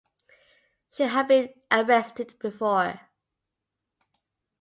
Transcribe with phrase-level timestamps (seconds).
[0.89, 2.99] She had been arrested before.